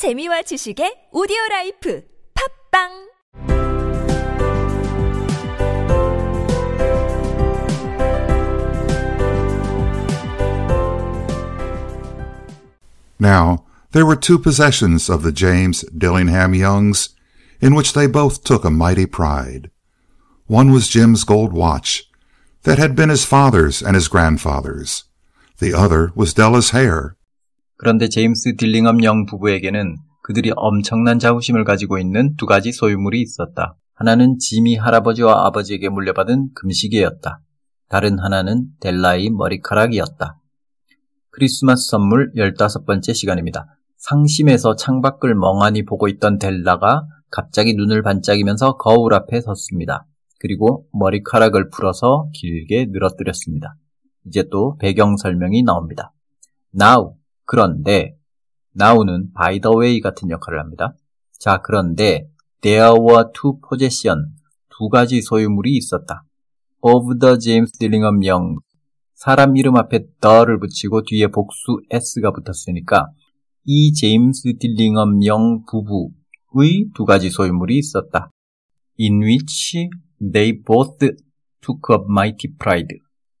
재미와 0.00 0.40
지식의 0.48 1.10
오디오 1.12 1.36
라이프 1.50 2.00
팝빵 2.72 3.10
Now, 13.20 13.66
there 13.92 14.06
were 14.06 14.16
two 14.16 14.38
possessions 14.38 15.10
of 15.10 15.22
the 15.22 15.30
James 15.30 15.84
Dillingham 15.92 16.54
Youngs 16.54 17.10
in 17.60 17.74
which 17.74 17.92
they 17.92 18.06
both 18.06 18.42
took 18.42 18.64
a 18.64 18.70
mighty 18.70 19.04
pride. 19.04 19.70
One 20.46 20.72
was 20.72 20.88
Jim's 20.88 21.24
gold 21.24 21.52
watch 21.52 22.08
that 22.62 22.78
had 22.78 22.96
been 22.96 23.10
his 23.10 23.26
father's 23.26 23.82
and 23.82 23.94
his 23.94 24.08
grandfather's. 24.08 25.04
The 25.58 25.74
other 25.74 26.10
was 26.14 26.32
Della's 26.32 26.70
hair. 26.70 27.16
그런데 27.80 28.10
제임스 28.10 28.56
딜링엄 28.56 29.02
영 29.04 29.24
부부에게는 29.24 29.96
그들이 30.22 30.52
엄청난 30.54 31.18
자부심을 31.18 31.64
가지고 31.64 31.98
있는 31.98 32.36
두 32.36 32.44
가지 32.44 32.72
소유물이 32.72 33.22
있었다. 33.22 33.74
하나는 33.94 34.36
지미 34.38 34.76
할아버지와 34.76 35.46
아버지에게 35.46 35.88
물려받은 35.88 36.50
금시계였다. 36.54 37.40
다른 37.88 38.18
하나는 38.18 38.66
델라의 38.80 39.30
머리카락이었다. 39.30 40.38
크리스마스 41.30 41.88
선물 41.88 42.30
15번째 42.36 43.14
시간입니다. 43.14 43.64
상심해서 43.96 44.76
창밖을 44.76 45.34
멍하니 45.34 45.86
보고 45.86 46.06
있던 46.06 46.36
델라가 46.36 47.06
갑자기 47.30 47.72
눈을 47.72 48.02
반짝이면서 48.02 48.76
거울 48.76 49.14
앞에 49.14 49.40
섰습니다. 49.40 50.04
그리고 50.38 50.84
머리카락을 50.92 51.70
풀어서 51.70 52.28
길게 52.34 52.88
늘어뜨렸습니다. 52.90 53.76
이제 54.26 54.44
또 54.52 54.76
배경 54.76 55.16
설명이 55.16 55.62
나옵니다. 55.62 56.12
Now, 56.78 57.14
그런데 57.50 58.14
now는 58.80 59.32
by 59.34 59.58
the 59.58 59.76
way 59.76 60.00
같은 60.00 60.30
역할을 60.30 60.60
합니다. 60.60 60.94
자, 61.36 61.60
그런데 61.60 62.28
there 62.60 62.92
were 62.92 63.24
two 63.34 63.58
possession, 63.68 64.36
두 64.68 64.88
가지 64.88 65.20
소유물이 65.20 65.76
있었다. 65.76 66.22
of 66.80 67.18
the 67.18 67.36
James 67.40 67.72
Dillingham 67.72 68.20
Young, 68.22 68.60
사람 69.14 69.56
이름 69.56 69.76
앞에 69.76 70.04
the를 70.20 70.60
붙이고 70.60 71.02
뒤에 71.02 71.26
복수 71.26 71.80
s가 71.90 72.30
붙었으니까 72.30 73.08
이 73.64 73.92
제임스 73.94 74.58
딜링엄 74.60 75.24
영 75.26 75.64
부부의 75.66 76.90
두 76.94 77.04
가지 77.04 77.30
소유물이 77.30 77.78
있었다. 77.78 78.30
In 79.00 79.22
which 79.24 79.88
they 80.20 80.62
both 80.62 80.98
took 81.60 81.82
a 81.90 81.98
mighty 82.08 82.54
pride. 82.56 82.96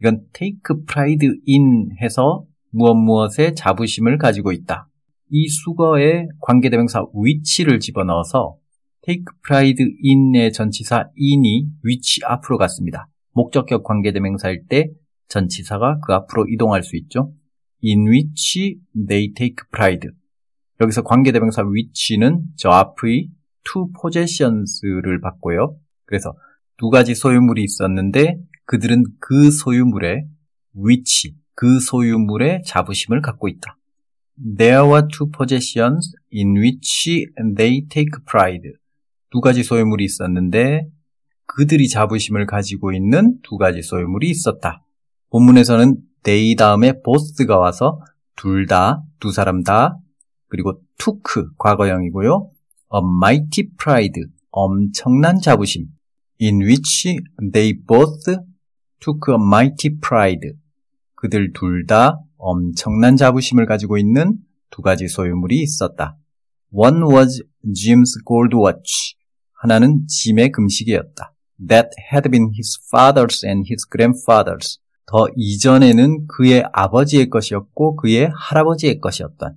이건 0.00 0.26
take 0.32 0.58
pride 0.88 1.28
in 1.46 1.90
해서 2.02 2.46
무엇 2.72 2.94
무엇에 2.94 3.52
자부심을 3.52 4.18
가지고 4.18 4.50
있다. 4.50 4.88
이 5.30 5.48
수거에 5.48 6.26
관계대명사 6.40 7.06
which를 7.14 7.78
집어넣어서 7.80 8.56
take 9.02 9.24
pride 9.46 9.84
in의 10.04 10.52
전치사 10.52 11.10
in이 11.18 11.66
which 11.84 12.20
앞으로 12.24 12.58
갔습니다. 12.58 13.08
목적격 13.32 13.84
관계대명사일 13.84 14.66
때 14.68 14.90
전치사가 15.28 15.98
그 16.04 16.12
앞으로 16.14 16.46
이동할 16.48 16.82
수 16.82 16.96
있죠. 16.96 17.32
in 17.84 18.08
which 18.08 18.78
they 18.94 19.32
take 19.34 19.56
pride. 19.70 20.08
여기서 20.80 21.02
관계대명사 21.02 21.62
which는 21.62 22.42
저 22.56 22.70
앞의 22.70 23.28
to 23.64 23.90
possessions를 24.00 25.20
받고요. 25.20 25.76
그래서 26.04 26.34
두 26.76 26.90
가지 26.90 27.14
소유물이 27.14 27.62
있었는데 27.62 28.36
그들은 28.64 29.04
그 29.20 29.50
소유물에 29.50 30.24
which, 30.76 31.34
그 31.54 31.80
소유물에 31.80 32.62
자부심을 32.66 33.20
갖고 33.20 33.48
있다. 33.48 33.76
There 34.56 34.84
were 34.84 35.06
two 35.12 35.30
possessions 35.30 36.12
in 36.32 36.56
which 36.56 37.26
they 37.56 37.86
take 37.88 38.10
pride. 38.26 38.72
두 39.30 39.40
가지 39.40 39.62
소유물이 39.62 40.04
있었는데 40.04 40.88
그들이 41.46 41.88
자부심을 41.88 42.46
가지고 42.46 42.92
있는 42.92 43.38
두 43.42 43.58
가지 43.58 43.82
소유물이 43.82 44.30
있었다. 44.30 44.82
본문에서는 45.30 45.96
they 46.22 46.54
다음에 46.56 46.92
both가 47.02 47.58
와서 47.58 48.00
둘 48.36 48.66
다, 48.66 49.02
두 49.20 49.32
사람 49.32 49.62
다, 49.62 49.98
그리고 50.48 50.80
took 50.98 51.44
과거형이고요. 51.58 52.50
a 52.94 53.00
mighty 53.00 53.68
pride, 53.78 54.22
엄청난 54.50 55.40
자부심. 55.40 55.86
in 56.42 56.60
which 56.60 57.06
they 57.40 57.72
both 57.72 58.26
took 59.00 59.28
a 59.28 59.38
mighty 59.38 59.90
pride. 59.90 60.58
그들 61.22 61.52
둘 61.52 61.86
다 61.86 62.18
엄청난 62.36 63.16
자부심을 63.16 63.64
가지고 63.66 63.96
있는 63.96 64.38
두 64.70 64.82
가지 64.82 65.06
소유물이 65.06 65.62
있었다. 65.62 66.16
One 66.72 67.02
was 67.14 67.44
Jim's 67.64 68.18
gold 68.26 68.56
watch. 68.56 69.14
하나는 69.52 70.04
짐의 70.08 70.50
금시계였다. 70.50 71.32
That 71.68 71.90
had 72.12 72.28
been 72.28 72.50
his 72.52 72.76
father's 72.92 73.46
and 73.46 73.64
his 73.70 73.86
grandfather's. 73.88 74.80
더 75.06 75.28
이전에는 75.36 76.26
그의 76.26 76.64
아버지의 76.72 77.30
것이었고 77.30 77.94
그의 77.96 78.28
할아버지의 78.34 78.98
것이었던. 78.98 79.54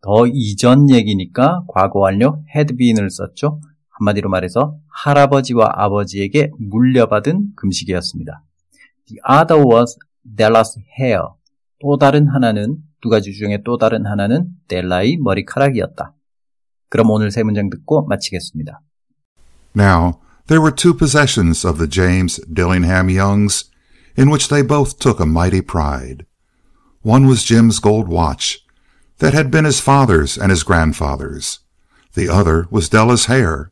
더 0.00 0.26
이전 0.26 0.90
얘기니까 0.90 1.62
과거 1.68 2.00
완료 2.00 2.42
had 2.56 2.74
been을 2.74 3.10
썼죠. 3.10 3.60
한마디로 3.90 4.30
말해서 4.30 4.76
할아버지와 5.04 5.70
아버지에게 5.74 6.50
물려받은 6.58 7.50
금시계였습니다. 7.54 8.42
The 9.06 9.20
other 9.30 9.64
was 9.64 9.96
Della's 10.23 10.77
hair. 10.99 11.21
또 11.81 11.97
다른 11.97 12.27
하나는 12.27 12.77
두 13.01 13.09
가지 13.09 13.33
중에 13.33 13.61
또 13.65 13.77
다른 13.77 14.05
하나는 14.05 14.47
델라의 14.67 15.17
머리카락이었다. 15.17 16.13
그럼 16.89 17.09
오늘 17.09 17.31
세 17.31 17.43
문장 17.43 17.69
듣고 17.69 18.05
마치겠습니다. 18.07 18.81
Now, 19.75 20.19
there 20.47 20.61
were 20.61 20.71
two 20.71 20.93
possessions 20.93 21.65
of 21.65 21.77
the 21.77 21.87
James 21.87 22.39
Dillingham 22.51 23.09
Youngs 23.09 23.69
in 24.15 24.29
which 24.29 24.47
they 24.47 24.61
both 24.61 24.99
took 24.99 25.19
a 25.19 25.25
mighty 25.25 25.61
pride. 25.61 26.25
One 27.01 27.27
was 27.27 27.43
Jim's 27.43 27.79
gold 27.79 28.07
watch 28.07 28.63
that 29.19 29.33
had 29.33 29.51
been 29.51 29.65
his 29.65 29.81
father's 29.81 30.37
and 30.37 30.51
his 30.51 30.63
grandfather's. 30.63 31.59
The 32.13 32.29
other 32.29 32.67
was 32.69 32.89
Della's 32.89 33.25
hair. 33.25 33.71